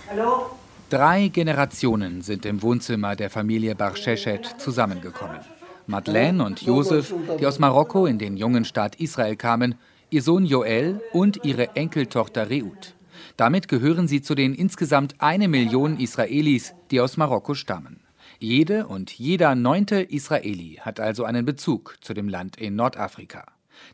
Hallo? 0.09 0.57
Drei 0.89 1.27
Generationen 1.29 2.21
sind 2.21 2.45
im 2.45 2.61
Wohnzimmer 2.61 3.15
der 3.15 3.29
Familie 3.29 3.75
Barcheshet 3.75 4.45
zusammengekommen. 4.59 5.39
Madeleine 5.87 6.45
und 6.45 6.61
Josef, 6.61 7.13
die 7.39 7.45
aus 7.45 7.59
Marokko 7.59 8.05
in 8.05 8.19
den 8.19 8.37
jungen 8.37 8.63
Staat 8.63 8.95
Israel 8.95 9.35
kamen, 9.35 9.75
ihr 10.09 10.21
Sohn 10.21 10.45
Joel 10.45 11.01
und 11.11 11.43
ihre 11.43 11.75
Enkeltochter 11.75 12.49
Reut. 12.49 12.95
Damit 13.37 13.67
gehören 13.67 14.07
sie 14.07 14.21
zu 14.21 14.35
den 14.35 14.53
insgesamt 14.53 15.15
eine 15.19 15.47
Million 15.47 15.99
Israelis, 15.99 16.73
die 16.91 17.01
aus 17.01 17.17
Marokko 17.17 17.55
stammen. 17.55 17.99
Jede 18.39 18.87
und 18.87 19.11
jeder 19.11 19.55
neunte 19.55 20.01
Israeli 20.01 20.79
hat 20.81 20.99
also 20.99 21.23
einen 21.23 21.45
Bezug 21.45 21.97
zu 22.01 22.13
dem 22.13 22.29
Land 22.29 22.57
in 22.57 22.75
Nordafrika. 22.75 23.45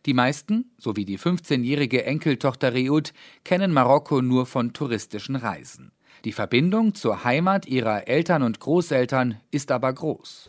Die 0.06 0.14
meisten, 0.14 0.72
sowie 0.78 1.06
die 1.06 1.18
15-jährige 1.18 2.04
Enkeltochter 2.06 2.74
Reut, 2.74 3.14
kennen 3.44 3.72
Marokko 3.72 4.22
nur 4.22 4.46
von 4.46 4.74
touristischen 4.74 5.36
Reisen. 5.36 5.92
Die 6.26 6.32
Verbindung 6.32 6.96
zur 6.96 7.24
Heimat 7.24 7.66
ihrer 7.66 8.08
Eltern 8.08 8.44
und 8.44 8.60
Großeltern 8.60 9.38
ist 9.52 9.72
aber 9.72 9.94
groß. 9.94 10.48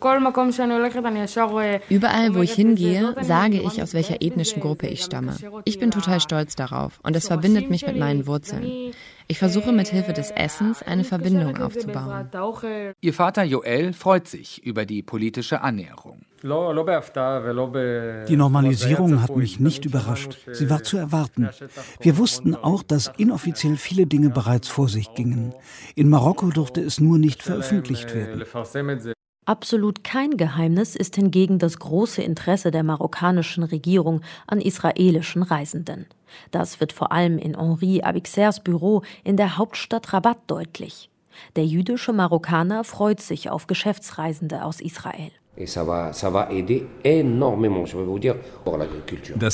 Überall, 1.88 2.34
wo 2.34 2.42
ich 2.42 2.52
hingehe, 2.52 3.14
sage 3.20 3.60
ich, 3.60 3.82
aus 3.82 3.94
welcher 3.94 4.20
ethnischen 4.20 4.60
Gruppe 4.60 4.88
ich 4.88 5.02
stamme. 5.02 5.36
Ich 5.64 5.78
bin 5.78 5.90
total 5.90 6.20
stolz 6.20 6.56
darauf 6.56 6.98
und 7.02 7.14
es 7.14 7.28
verbindet 7.28 7.70
mich 7.70 7.86
mit 7.86 7.96
meinen 7.96 8.26
Wurzeln. 8.26 8.92
Ich 9.30 9.38
versuche 9.38 9.70
mit 9.70 9.86
Hilfe 9.86 10.12
des 10.12 10.32
Essens 10.32 10.82
eine 10.82 11.04
Verbindung 11.04 11.56
aufzubauen. 11.58 12.28
Ihr 13.00 13.14
Vater 13.14 13.44
Joel 13.44 13.92
freut 13.92 14.26
sich 14.26 14.60
über 14.66 14.84
die 14.84 15.04
politische 15.04 15.60
Annäherung. 15.60 16.22
Die 16.42 18.36
Normalisierung 18.36 19.22
hat 19.22 19.36
mich 19.36 19.60
nicht 19.60 19.84
überrascht. 19.84 20.36
Sie 20.50 20.68
war 20.68 20.82
zu 20.82 20.96
erwarten. 20.96 21.48
Wir 22.00 22.18
wussten 22.18 22.56
auch, 22.56 22.82
dass 22.82 23.12
inoffiziell 23.18 23.76
viele 23.76 24.06
Dinge 24.06 24.30
bereits 24.30 24.66
vor 24.66 24.88
sich 24.88 25.14
gingen. 25.14 25.54
In 25.94 26.08
Marokko 26.08 26.48
durfte 26.50 26.80
es 26.80 26.98
nur 26.98 27.16
nicht 27.16 27.44
veröffentlicht 27.44 28.12
werden. 28.12 28.42
Absolut 29.50 30.04
kein 30.04 30.36
Geheimnis 30.36 30.94
ist 30.94 31.16
hingegen 31.16 31.58
das 31.58 31.80
große 31.80 32.22
Interesse 32.22 32.70
der 32.70 32.84
marokkanischen 32.84 33.64
Regierung 33.64 34.20
an 34.46 34.60
israelischen 34.60 35.42
Reisenden. 35.42 36.06
Das 36.52 36.78
wird 36.78 36.92
vor 36.92 37.10
allem 37.10 37.36
in 37.36 37.58
Henri 37.58 38.00
Abixers 38.00 38.60
Büro 38.60 39.02
in 39.24 39.36
der 39.36 39.58
Hauptstadt 39.58 40.12
Rabat 40.12 40.38
deutlich. 40.46 41.10
Der 41.56 41.66
jüdische 41.66 42.12
Marokkaner 42.12 42.84
freut 42.84 43.18
sich 43.18 43.50
auf 43.50 43.66
Geschäftsreisende 43.66 44.64
aus 44.64 44.80
Israel. 44.80 45.32
Das 45.56 45.76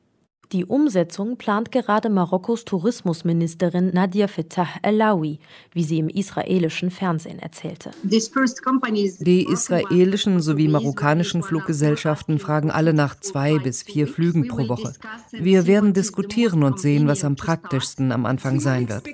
Die 0.53 0.65
Umsetzung 0.65 1.37
plant 1.37 1.71
gerade 1.71 2.11
Marokkos 2.11 2.65
Tourismusministerin 2.65 3.91
Nadia 3.95 4.27
Fettah 4.27 4.67
El-Lawi, 4.83 5.39
wie 5.73 5.85
sie 5.85 5.99
im 5.99 6.09
israelischen 6.09 6.91
Fernsehen 6.91 7.39
erzählte. 7.39 7.93
Die 8.03 9.45
israelischen 9.45 10.41
sowie 10.41 10.67
marokkanischen 10.67 11.45
Fluggesellschaften 11.45 12.41
fragen 12.41 12.73
alle 12.73 12.93
nach 12.93 13.21
zwei 13.21 13.59
bis 13.59 13.85
vier 13.85 14.09
Flügen 14.09 14.49
pro 14.49 14.69
Woche. 14.69 14.93
Wir 15.31 15.69
werden 15.69 15.93
diskutieren 15.93 16.65
und 16.65 16.81
sehen, 16.81 17.07
was 17.07 17.23
am 17.23 17.37
praktischsten 17.37 18.11
am 18.11 18.27
Anfang 18.27 18.59
sein 18.59 18.89
wird. 18.89 19.07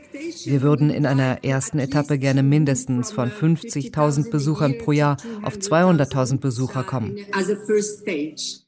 Wir 0.46 0.62
würden 0.62 0.88
in 0.88 1.04
einer 1.04 1.44
ersten 1.44 1.78
Etappe 1.78 2.18
gerne 2.18 2.42
mindestens 2.42 3.12
von 3.12 3.30
50.000 3.30 4.30
Besuchern 4.30 4.78
pro 4.78 4.92
Jahr 4.92 5.18
auf 5.42 5.56
200.000 5.56 6.38
Besucher 6.40 6.82
kommen 6.82 7.16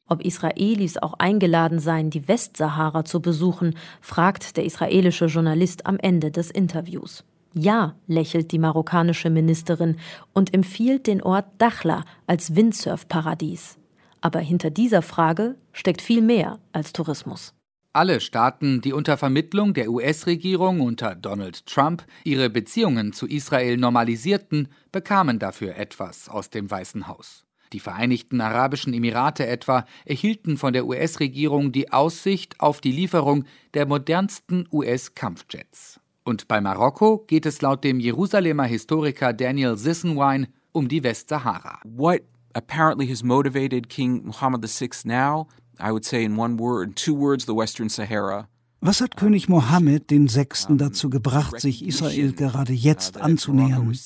ob 0.08 0.24
Israelis 0.24 0.96
auch 0.98 1.14
eingeladen 1.14 1.78
seien, 1.78 2.10
die 2.10 2.26
Westsahara 2.28 3.04
zu 3.04 3.20
besuchen, 3.20 3.76
fragt 4.00 4.56
der 4.56 4.64
israelische 4.64 5.26
Journalist 5.26 5.86
am 5.86 5.98
Ende 5.98 6.30
des 6.30 6.50
Interviews. 6.50 7.24
Ja, 7.54 7.94
lächelt 8.06 8.52
die 8.52 8.58
marokkanische 8.58 9.30
Ministerin 9.30 9.98
und 10.32 10.52
empfiehlt 10.54 11.06
den 11.06 11.22
Ort 11.22 11.46
Dachla 11.58 12.04
als 12.26 12.54
Windsurfparadies. 12.54 13.78
Aber 14.20 14.40
hinter 14.40 14.70
dieser 14.70 15.02
Frage 15.02 15.56
steckt 15.72 16.02
viel 16.02 16.22
mehr 16.22 16.58
als 16.72 16.92
Tourismus. 16.92 17.54
Alle 17.92 18.20
Staaten, 18.20 18.80
die 18.80 18.92
unter 18.92 19.16
Vermittlung 19.16 19.74
der 19.74 19.90
US-Regierung 19.90 20.80
unter 20.80 21.14
Donald 21.14 21.66
Trump 21.66 22.04
ihre 22.22 22.50
Beziehungen 22.50 23.12
zu 23.12 23.26
Israel 23.26 23.76
normalisierten, 23.76 24.68
bekamen 24.92 25.38
dafür 25.38 25.76
etwas 25.76 26.28
aus 26.28 26.50
dem 26.50 26.70
Weißen 26.70 27.08
Haus. 27.08 27.48
Die 27.72 27.80
Vereinigten 27.80 28.40
Arabischen 28.40 28.94
Emirate 28.94 29.46
etwa 29.46 29.84
erhielten 30.04 30.56
von 30.56 30.72
der 30.72 30.87
US-Regierung 30.87 31.72
die 31.72 31.92
Aussicht 31.92 32.60
auf 32.60 32.80
die 32.80 32.92
Lieferung 32.92 33.44
der 33.75 33.87
modernsten 33.87 34.66
US-Kampfjets. 34.72 36.00
Und 36.25 36.48
bei 36.48 36.60
Marokko 36.60 37.25
geht 37.26 37.46
es 37.46 37.62
laut 37.62 37.84
dem 37.84 38.00
Jerusalemer 38.00 38.64
Historiker 38.64 39.32
Daniel 39.32 39.76
Sissenwine 39.76 40.48
um 40.72 40.88
die 40.88 41.02
Westsahara. 41.02 41.80
What 41.84 42.20
apparently 42.54 43.08
has 43.08 43.22
motivated 43.22 43.88
King 43.88 44.25
Muhammad 44.25 44.62
VI 44.64 44.90
now, 45.04 45.48
I 45.80 45.90
would 45.90 46.04
say 46.04 46.25
in 46.25 46.37
one 46.37 46.58
word, 46.58 46.96
two 46.96 47.14
words, 47.14 47.46
the 47.46 47.54
Western 47.54 47.88
Sahara. 47.88 48.48
Was 48.80 49.00
hat 49.00 49.16
König 49.16 49.49
Mohammed 49.49 50.08
den 50.11 50.28
Sechsten 50.28 50.78
dazu 50.78 51.11
gebracht, 51.11 51.61
sich 51.61 51.85
Israel 51.85 52.32
gerade 52.32 52.73
jetzt 52.73 53.20
anzunähern? 53.20 53.99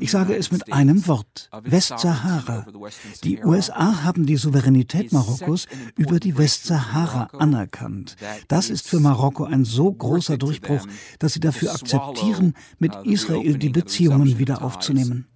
Ich 0.00 0.10
sage 0.10 0.34
es 0.34 0.50
mit 0.50 0.72
einem 0.72 1.06
Wort, 1.06 1.50
Westsahara. 1.62 2.66
Die 3.24 3.44
USA 3.44 4.04
haben 4.04 4.24
die 4.24 4.36
Souveränität 4.36 5.12
Marokkos 5.12 5.66
über 5.96 6.18
die 6.18 6.38
Westsahara 6.38 7.24
anerkannt. 7.38 8.16
Das 8.48 8.70
ist 8.70 8.88
für 8.88 9.00
Marokko 9.00 9.44
ein 9.44 9.66
so 9.66 9.92
großer 9.92 10.38
Durchbruch, 10.38 10.86
dass 11.18 11.34
sie 11.34 11.40
dafür 11.40 11.74
akzeptieren, 11.74 12.54
mit 12.78 12.94
Israel 13.04 13.58
die 13.58 13.68
Beziehungen 13.68 14.38
wieder 14.38 14.62
aufzunehmen. 14.62 15.26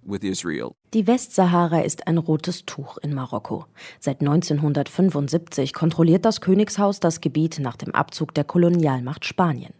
Die 0.93 1.07
Westsahara 1.07 1.81
ist 1.81 2.07
ein 2.07 2.17
rotes 2.17 2.65
Tuch 2.65 2.97
in 2.97 3.13
Marokko. 3.13 3.65
Seit 3.99 4.21
1975 4.21 5.73
kontrolliert 5.73 6.25
das 6.25 6.41
Königshaus 6.41 6.99
das 6.99 7.21
Gebiet 7.21 7.59
nach 7.59 7.75
dem 7.75 7.93
Abzug 7.93 8.33
der 8.33 8.43
Kolonialmacht 8.43 9.25
Spanien. 9.25 9.73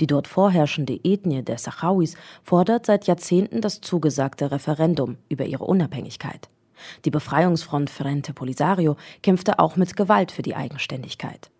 Die 0.00 0.06
dort 0.06 0.28
vorherrschende 0.28 0.98
Ethnie 1.02 1.42
der 1.42 1.58
Sahrawis 1.58 2.16
fordert 2.42 2.86
seit 2.86 3.06
Jahrzehnten 3.06 3.60
das 3.60 3.80
zugesagte 3.80 4.50
Referendum 4.50 5.16
über 5.28 5.44
ihre 5.44 5.64
Unabhängigkeit. 5.64 6.48
Die 7.04 7.10
Befreiungsfront 7.10 7.90
Frente 7.90 8.32
Polisario 8.32 8.96
kämpfte 9.22 9.58
auch 9.58 9.76
mit 9.76 9.96
Gewalt 9.96 10.30
für 10.30 10.42
die 10.42 10.54
Eigenständigkeit. 10.54 11.50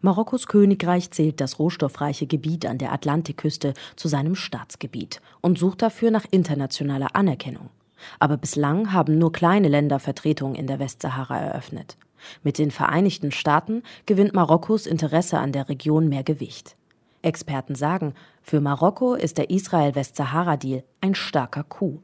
Marokkos 0.00 0.46
Königreich 0.46 1.10
zählt 1.10 1.40
das 1.40 1.58
rohstoffreiche 1.58 2.26
Gebiet 2.26 2.66
an 2.66 2.78
der 2.78 2.92
Atlantikküste 2.92 3.74
zu 3.96 4.08
seinem 4.08 4.34
Staatsgebiet 4.34 5.20
und 5.40 5.58
sucht 5.58 5.82
dafür 5.82 6.10
nach 6.10 6.26
internationaler 6.30 7.14
Anerkennung. 7.14 7.70
Aber 8.18 8.36
bislang 8.36 8.92
haben 8.92 9.18
nur 9.18 9.32
kleine 9.32 9.68
Länder 9.68 9.98
Vertretungen 9.98 10.54
in 10.54 10.66
der 10.66 10.78
Westsahara 10.78 11.38
eröffnet. 11.38 11.96
Mit 12.42 12.58
den 12.58 12.70
Vereinigten 12.70 13.32
Staaten 13.32 13.82
gewinnt 14.06 14.34
Marokkos 14.34 14.86
Interesse 14.86 15.38
an 15.38 15.52
der 15.52 15.68
Region 15.68 16.08
mehr 16.08 16.24
Gewicht. 16.24 16.76
Experten 17.22 17.74
sagen, 17.74 18.14
für 18.42 18.60
Marokko 18.60 19.14
ist 19.14 19.38
der 19.38 19.50
Israel-Westsahara-Deal 19.50 20.84
ein 21.00 21.14
starker 21.14 21.64
Coup. 21.64 22.00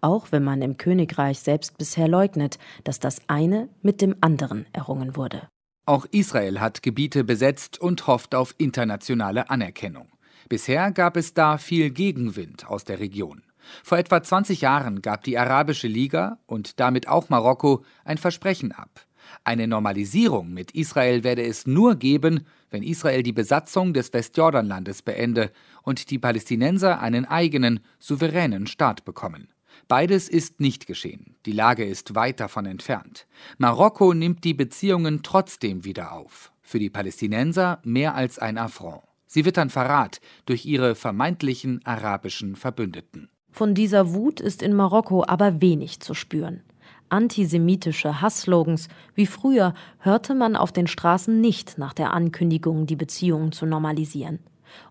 Auch 0.00 0.32
wenn 0.32 0.44
man 0.44 0.62
im 0.62 0.76
Königreich 0.76 1.40
selbst 1.40 1.78
bisher 1.78 2.08
leugnet, 2.08 2.58
dass 2.84 3.00
das 3.00 3.20
eine 3.28 3.68
mit 3.82 4.00
dem 4.02 4.16
anderen 4.20 4.66
errungen 4.72 5.16
wurde. 5.16 5.42
Auch 5.88 6.04
Israel 6.10 6.58
hat 6.58 6.82
Gebiete 6.82 7.22
besetzt 7.22 7.80
und 7.80 8.08
hofft 8.08 8.34
auf 8.34 8.56
internationale 8.58 9.50
Anerkennung. 9.50 10.08
Bisher 10.48 10.90
gab 10.90 11.16
es 11.16 11.32
da 11.32 11.58
viel 11.58 11.90
Gegenwind 11.90 12.66
aus 12.66 12.84
der 12.84 12.98
Region. 12.98 13.42
Vor 13.84 13.96
etwa 13.96 14.20
20 14.20 14.62
Jahren 14.62 15.00
gab 15.00 15.22
die 15.22 15.38
Arabische 15.38 15.86
Liga 15.86 16.38
und 16.46 16.80
damit 16.80 17.06
auch 17.06 17.28
Marokko 17.28 17.84
ein 18.04 18.18
Versprechen 18.18 18.72
ab. 18.72 19.06
Eine 19.44 19.68
Normalisierung 19.68 20.52
mit 20.52 20.72
Israel 20.72 21.22
werde 21.22 21.44
es 21.44 21.68
nur 21.68 21.94
geben, 21.94 22.46
wenn 22.70 22.82
Israel 22.82 23.22
die 23.22 23.32
Besatzung 23.32 23.92
des 23.92 24.12
Westjordanlandes 24.12 25.02
beende 25.02 25.52
und 25.82 26.10
die 26.10 26.18
Palästinenser 26.18 27.00
einen 27.00 27.26
eigenen, 27.26 27.78
souveränen 28.00 28.66
Staat 28.66 29.04
bekommen. 29.04 29.48
Beides 29.88 30.28
ist 30.28 30.60
nicht 30.60 30.88
geschehen. 30.88 31.36
Die 31.46 31.52
Lage 31.52 31.84
ist 31.84 32.16
weit 32.16 32.40
davon 32.40 32.66
entfernt. 32.66 33.28
Marokko 33.58 34.14
nimmt 34.14 34.42
die 34.42 34.54
Beziehungen 34.54 35.22
trotzdem 35.22 35.84
wieder 35.84 36.12
auf. 36.12 36.50
Für 36.60 36.80
die 36.80 36.90
Palästinenser 36.90 37.78
mehr 37.84 38.16
als 38.16 38.40
ein 38.40 38.58
Affront. 38.58 39.04
Sie 39.26 39.44
wittern 39.44 39.70
Verrat 39.70 40.20
durch 40.44 40.66
ihre 40.66 40.96
vermeintlichen 40.96 41.84
arabischen 41.84 42.56
Verbündeten. 42.56 43.28
Von 43.52 43.74
dieser 43.74 44.12
Wut 44.12 44.40
ist 44.40 44.60
in 44.60 44.74
Marokko 44.74 45.24
aber 45.26 45.60
wenig 45.60 46.00
zu 46.00 46.14
spüren. 46.14 46.62
Antisemitische 47.08 48.20
Hassslogans 48.20 48.88
wie 49.14 49.26
früher 49.26 49.72
hörte 49.98 50.34
man 50.34 50.56
auf 50.56 50.72
den 50.72 50.88
Straßen 50.88 51.40
nicht 51.40 51.78
nach 51.78 51.92
der 51.92 52.12
Ankündigung, 52.12 52.86
die 52.86 52.96
Beziehungen 52.96 53.52
zu 53.52 53.66
normalisieren. 53.66 54.40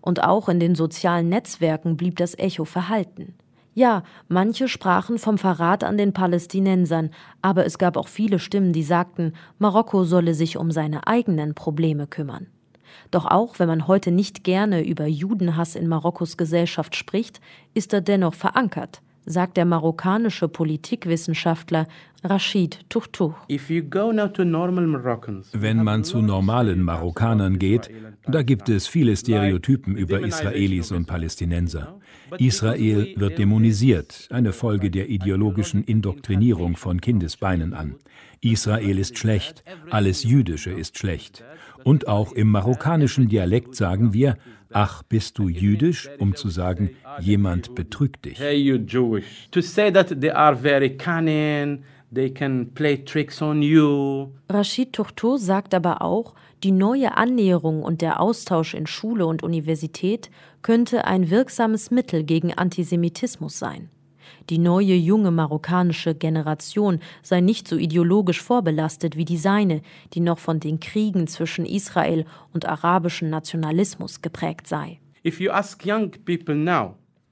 Und 0.00 0.24
auch 0.24 0.48
in 0.48 0.58
den 0.58 0.74
sozialen 0.74 1.28
Netzwerken 1.28 1.98
blieb 1.98 2.16
das 2.16 2.36
Echo 2.38 2.64
verhalten. 2.64 3.34
Ja, 3.76 4.04
manche 4.28 4.68
sprachen 4.68 5.18
vom 5.18 5.36
Verrat 5.36 5.84
an 5.84 5.98
den 5.98 6.14
Palästinensern, 6.14 7.10
aber 7.42 7.66
es 7.66 7.76
gab 7.76 7.98
auch 7.98 8.08
viele 8.08 8.38
Stimmen, 8.38 8.72
die 8.72 8.82
sagten, 8.82 9.34
Marokko 9.58 10.04
solle 10.04 10.32
sich 10.32 10.56
um 10.56 10.70
seine 10.70 11.06
eigenen 11.06 11.54
Probleme 11.54 12.06
kümmern. 12.06 12.46
Doch 13.10 13.26
auch 13.26 13.58
wenn 13.58 13.68
man 13.68 13.86
heute 13.86 14.12
nicht 14.12 14.44
gerne 14.44 14.82
über 14.82 15.04
Judenhass 15.04 15.74
in 15.74 15.88
Marokkos 15.88 16.38
Gesellschaft 16.38 16.96
spricht, 16.96 17.42
ist 17.74 17.92
er 17.92 18.00
dennoch 18.00 18.32
verankert, 18.32 19.02
sagt 19.26 19.56
der 19.56 19.64
marokkanische 19.64 20.48
Politikwissenschaftler 20.48 21.86
Rashid 22.24 22.80
Tuchtuch. 22.88 23.34
Wenn 25.52 25.84
man 25.84 26.04
zu 26.04 26.22
normalen 26.22 26.82
Marokkanern 26.82 27.58
geht, 27.58 27.90
da 28.26 28.42
gibt 28.42 28.68
es 28.68 28.86
viele 28.86 29.16
Stereotypen 29.16 29.96
über 29.96 30.20
Israelis 30.20 30.92
und 30.92 31.06
Palästinenser. 31.06 31.98
Israel 32.38 33.14
wird 33.16 33.38
dämonisiert, 33.38 34.28
eine 34.30 34.52
Folge 34.52 34.90
der 34.90 35.08
ideologischen 35.08 35.84
Indoktrinierung 35.84 36.76
von 36.76 37.00
Kindesbeinen 37.00 37.74
an. 37.74 37.96
Israel 38.40 38.98
ist 38.98 39.18
schlecht, 39.18 39.64
alles 39.90 40.24
Jüdische 40.24 40.70
ist 40.70 40.98
schlecht. 40.98 41.44
Und 41.86 42.08
auch 42.08 42.32
im 42.32 42.50
marokkanischen 42.50 43.28
Dialekt 43.28 43.76
sagen 43.76 44.12
wir, 44.12 44.36
ach, 44.72 45.04
bist 45.04 45.38
du 45.38 45.48
jüdisch, 45.48 46.10
um 46.18 46.34
zu 46.34 46.48
sagen, 46.48 46.90
jemand 47.20 47.76
betrügt 47.76 48.24
dich. 48.24 48.40
Hey, 48.40 48.56
you 48.56 48.74
Jewish. 48.74 49.48
To 49.52 49.60
say 49.60 49.92
that 49.92 50.20
they 50.20 50.32
are 50.32 50.56
very 50.56 50.96
cunning, 50.96 51.84
they 52.12 52.28
can 52.28 52.74
play 52.74 52.96
tricks 52.96 53.40
on 53.40 53.62
you. 53.62 54.32
Rashid 54.50 54.94
Tourteau 54.94 55.36
sagt 55.36 55.74
aber 55.74 56.02
auch, 56.02 56.34
die 56.64 56.72
neue 56.72 57.16
Annäherung 57.16 57.84
und 57.84 58.00
der 58.00 58.18
Austausch 58.18 58.74
in 58.74 58.88
Schule 58.88 59.24
und 59.24 59.44
Universität 59.44 60.28
könnte 60.62 61.04
ein 61.04 61.30
wirksames 61.30 61.92
Mittel 61.92 62.24
gegen 62.24 62.52
Antisemitismus 62.52 63.60
sein. 63.60 63.90
Die 64.50 64.58
neue 64.58 64.94
junge 64.94 65.30
marokkanische 65.30 66.14
Generation 66.14 67.00
sei 67.22 67.40
nicht 67.40 67.68
so 67.68 67.76
ideologisch 67.76 68.42
vorbelastet 68.42 69.16
wie 69.16 69.24
die 69.24 69.36
seine, 69.36 69.82
die 70.14 70.20
noch 70.20 70.38
von 70.38 70.60
den 70.60 70.80
Kriegen 70.80 71.26
zwischen 71.26 71.66
Israel 71.66 72.24
und 72.52 72.66
arabischem 72.66 73.30
Nationalismus 73.30 74.22
geprägt 74.22 74.66
sei. 74.66 75.00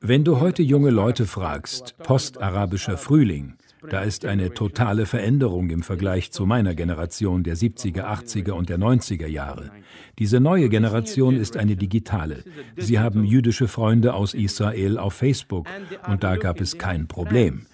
Wenn 0.00 0.24
du 0.24 0.40
heute 0.40 0.62
junge 0.62 0.90
Leute 0.90 1.26
fragst, 1.26 1.96
postarabischer 1.98 2.98
Frühling, 2.98 3.54
da 3.90 4.02
ist 4.02 4.24
eine 4.24 4.54
totale 4.54 5.06
Veränderung 5.06 5.70
im 5.70 5.82
Vergleich 5.82 6.30
zu 6.30 6.46
meiner 6.46 6.74
Generation 6.74 7.42
der 7.42 7.56
70er, 7.56 8.04
80er 8.04 8.52
und 8.52 8.68
der 8.68 8.78
90er 8.78 9.26
Jahre. 9.26 9.70
Diese 10.18 10.40
neue 10.40 10.68
Generation 10.68 11.36
ist 11.36 11.56
eine 11.56 11.76
digitale. 11.76 12.44
Sie 12.76 12.98
haben 12.98 13.24
jüdische 13.24 13.68
Freunde 13.68 14.14
aus 14.14 14.34
Israel 14.34 14.98
auf 14.98 15.14
Facebook 15.14 15.66
und 16.08 16.24
da 16.24 16.36
gab 16.36 16.60
es 16.60 16.78
kein 16.78 17.08
Problem. 17.08 17.66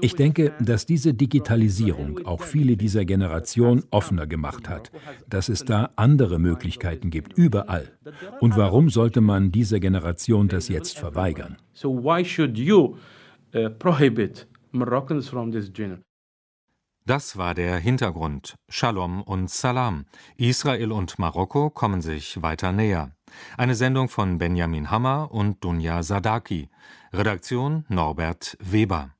Ich 0.00 0.14
denke, 0.14 0.52
dass 0.60 0.86
diese 0.86 1.12
Digitalisierung 1.12 2.24
auch 2.24 2.42
viele 2.42 2.76
dieser 2.76 3.04
Generation 3.04 3.82
offener 3.90 4.26
gemacht 4.26 4.68
hat, 4.68 4.92
dass 5.28 5.48
es 5.48 5.64
da 5.64 5.90
andere 5.96 6.38
Möglichkeiten 6.38 7.10
gibt, 7.10 7.36
überall. 7.36 7.90
Und 8.40 8.56
warum 8.56 8.90
sollte 8.90 9.20
man 9.20 9.50
dieser 9.50 9.80
Generation 9.80 10.48
das 10.48 10.68
jetzt 10.68 10.98
verweigern? 10.98 11.56
So 11.72 11.90
why 11.90 12.24
should 12.24 12.56
you 12.58 12.96
uh, 13.54 13.70
prohibit 13.78 14.46
Moroccans 14.72 15.28
from 15.28 15.52
this 15.52 15.72
genre. 15.72 16.02
Das 17.06 17.38
war 17.38 17.54
der 17.54 17.78
Hintergrund. 17.78 18.56
Shalom 18.68 19.22
und 19.22 19.48
Salam. 19.48 20.04
Israel 20.36 20.92
und 20.92 21.18
Marokko 21.18 21.70
kommen 21.70 22.02
sich 22.02 22.42
weiter 22.42 22.70
näher. 22.72 23.12
Eine 23.56 23.74
Sendung 23.74 24.10
von 24.10 24.36
Benjamin 24.36 24.90
Hammer 24.90 25.30
und 25.32 25.64
Dunja 25.64 26.02
Sadaki. 26.02 26.68
Redaktion 27.12 27.86
Norbert 27.88 28.58
Weber. 28.60 29.14